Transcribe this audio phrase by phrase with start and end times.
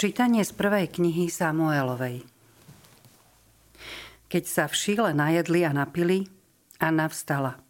[0.00, 2.24] Čítanie z prvej knihy Samuelovej.
[4.32, 6.24] Keď sa v šíle najedli a napili,
[6.80, 7.60] Anna vstala.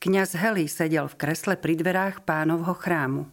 [0.00, 3.28] Kňaz Heli sedel v kresle pri dverách pánovho chrámu.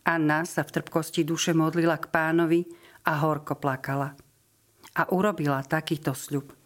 [0.00, 2.64] Anna sa v trpkosti duše modlila k pánovi
[3.04, 4.16] a horko plakala.
[4.96, 6.56] A urobila takýto sľub.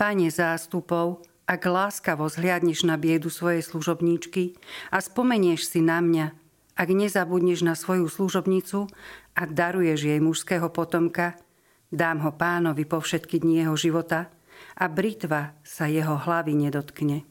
[0.00, 4.56] Páne zástupov, ak láskavo zhliadneš na biedu svojej služobníčky
[4.88, 6.40] a spomenieš si na mňa,
[6.72, 8.88] ak nezabudneš na svoju služobnicu
[9.36, 11.36] a daruješ jej mužského potomka,
[11.92, 14.32] dám ho pánovi po všetky dni jeho života
[14.76, 17.28] a britva sa jeho hlavy nedotkne.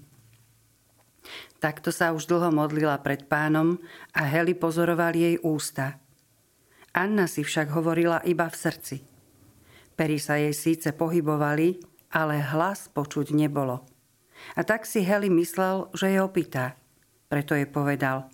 [1.62, 3.77] Takto sa už dlho modlila pred pánom
[4.18, 6.02] a Heli pozoroval jej ústa.
[6.91, 8.98] Anna si však hovorila iba v srdci.
[9.94, 11.77] Pery sa jej síce pohybovali,
[12.12, 13.85] ale hlas počuť nebolo.
[14.58, 16.73] A tak si Heli myslel, že je opitá.
[17.30, 18.27] Preto jej povedal,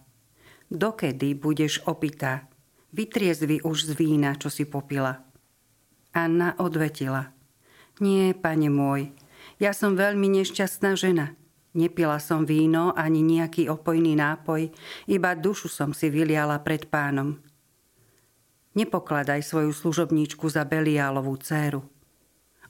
[0.71, 2.47] dokedy budeš opitá?
[2.95, 5.23] Vytriezvi už z vína, čo si popila.
[6.15, 7.35] Anna odvetila.
[7.99, 9.11] Nie, pane môj,
[9.57, 11.33] ja som veľmi nešťastná žena.
[11.77, 14.73] Nepila som víno ani nejaký opojný nápoj,
[15.05, 17.37] iba dušu som si vyliala pred pánom.
[18.73, 21.85] Nepokladaj svoju služobníčku za Beliálovú dceru.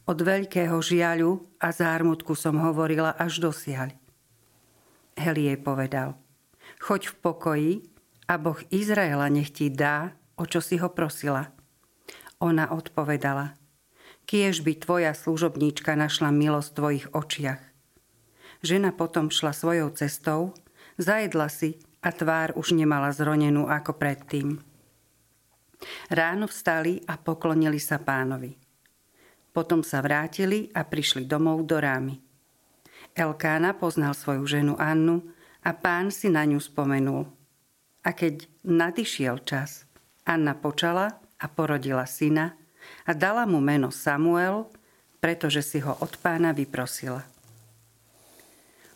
[0.07, 3.91] Od veľkého žiaľu a zármutku som hovorila až dosiaľ.
[5.19, 6.15] Heli jej povedal,
[6.87, 7.73] choď v pokoji
[8.31, 11.51] a Boh Izraela nech ti dá, o čo si ho prosila.
[12.39, 13.59] Ona odpovedala,
[14.23, 17.61] kiež by tvoja služobníčka našla milosť v tvojich očiach.
[18.63, 20.55] Žena potom šla svojou cestou,
[20.95, 24.63] zajedla si a tvár už nemala zronenú ako predtým.
[26.07, 28.55] Ráno vstali a poklonili sa pánovi.
[29.51, 32.15] Potom sa vrátili a prišli domov do rámy.
[33.17, 35.36] Elkána poznal svoju ženu Annu
[35.67, 37.27] a pán si na ňu spomenul–
[38.07, 39.83] a keď nadišiel čas,
[40.23, 42.55] Anna počala a porodila syna
[43.03, 44.71] a dala mu meno Samuel,
[45.19, 47.27] pretože si ho od pána vyprosila.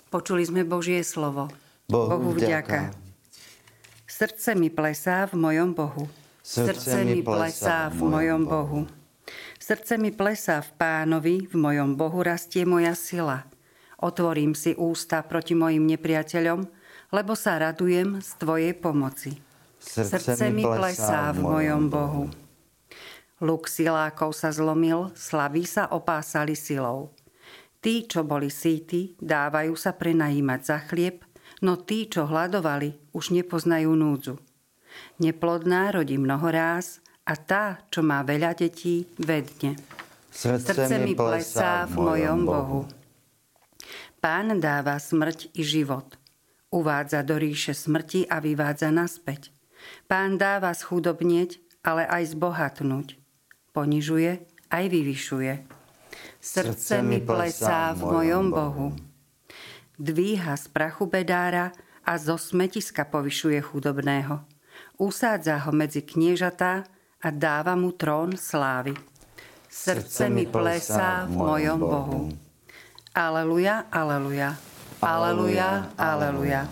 [0.07, 1.51] Počuli sme Božie slovo.
[1.91, 2.95] Bohu, Bohu vďaka.
[4.07, 6.07] Srdce mi plesá v mojom Bohu.
[6.39, 8.81] Srdce mi plesá v mojom Bohu.
[9.59, 13.43] Srdce mi plesá v pánovi, v mojom Bohu rastie moja sila.
[14.01, 16.59] Otvorím si ústa proti mojim nepriateľom,
[17.13, 19.37] lebo sa radujem z Tvojej pomoci.
[19.77, 22.25] Srdce, Srdce mi plesá v mojom Bohu.
[23.41, 27.13] Luk silákov sa zlomil, slaví sa opásali silou.
[27.81, 31.25] Tí, čo boli síti, dávajú sa prenajímať za chlieb,
[31.65, 34.37] no tí, čo hľadovali, už nepoznajú núdzu.
[35.17, 39.77] Neplodná rodí mnoho ráz a tá, čo má veľa detí, vedne.
[40.29, 42.81] Srdce, Srdce mi plesá v mojom Bohu.
[44.21, 46.13] Pán dáva smrť i život.
[46.69, 49.49] Uvádza do ríše smrti a vyvádza naspäť.
[50.05, 53.17] Pán dáva schudobnieť, ale aj zbohatnúť.
[53.73, 55.53] Ponižuje, aj vyvyšuje.
[56.37, 58.87] Srdce mi plesá v mojom Bohu.
[59.97, 61.73] Dvíha z prachu bedára
[62.05, 64.45] a zo smetiska povyšuje chudobného.
[65.01, 66.85] Usádza ho medzi kniežatá
[67.25, 68.93] a dáva mu trón slávy.
[69.65, 72.50] Srdce mi plesá v mojom Bohu.
[73.11, 74.55] Aleluja, aleluja.
[75.03, 76.71] Aleluja, aleluja.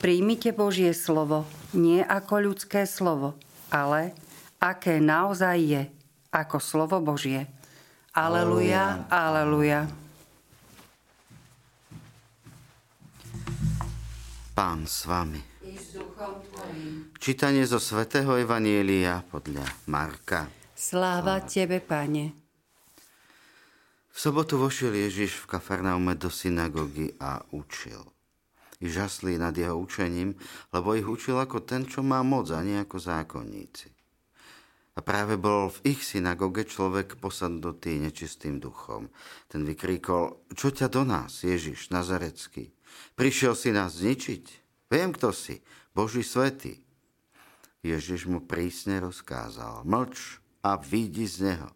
[0.00, 1.44] Príjmite Božie slovo
[1.76, 3.36] nie ako ľudské slovo,
[3.68, 4.16] ale
[4.60, 5.82] aké naozaj je,
[6.32, 7.48] ako slovo Božie.
[8.12, 9.88] Aleluja, aleluja.
[14.52, 15.40] Pán s vami.
[17.16, 20.48] Čítanie zo svätého Evanielia podľa Marka.
[20.76, 22.41] Sláva Tebe, Pane.
[24.12, 28.04] V sobotu vošiel Ježiš v Kafarnaume do synagógy a učil.
[28.84, 30.36] I žasli nad jeho učením,
[30.68, 33.88] lebo ich učil ako ten, čo má moc a nie ako zákonníci.
[34.92, 39.08] A práve bol v ich synagóge človek posadnutý nečistým duchom.
[39.48, 42.68] Ten vykríkol, čo ťa do nás, Ježiš, Nazarecký?
[43.16, 44.44] Prišiel si nás zničiť?
[44.92, 45.64] Viem, kto si,
[45.96, 46.84] Boží svetý.
[47.80, 51.72] Ježiš mu prísne rozkázal, mlč a vidí z neho.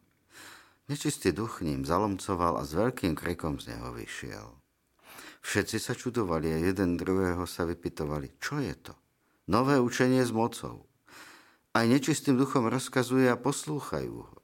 [0.87, 4.55] Nečistý duch ním zalomcoval a s veľkým krikom z neho vyšiel.
[5.43, 8.95] Všetci sa čudovali a jeden druhého sa vypitovali, čo je to?
[9.51, 10.87] Nové učenie s mocou.
[11.75, 14.39] Aj nečistým duchom rozkazuje a poslúchajú ho.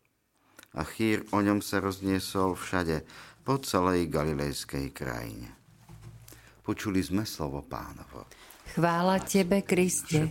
[0.72, 3.06] A chýr o ňom sa rozniesol všade,
[3.42, 5.50] po celej galilejskej krajine.
[6.62, 8.30] Počuli sme slovo pánovo.
[8.78, 10.30] Chvála Tebe, Kriste.